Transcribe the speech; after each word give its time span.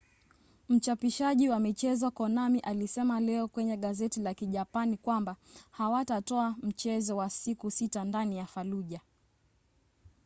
mchapishaji 0.69 1.49
wa 1.49 1.59
michezo 1.59 2.11
konami 2.11 2.59
alisema 2.59 3.19
leo 3.19 3.47
kwenye 3.47 3.77
gazeti 3.77 4.21
la 4.21 4.33
kijapani 4.33 4.97
kwamba 4.97 5.35
hawatatoa 5.71 6.55
mchezo 6.61 7.17
wa 7.17 7.29
siku 7.29 7.71
sita 7.71 8.03
ndani 8.03 8.37
ya 8.37 8.45
fallujah 8.45 9.01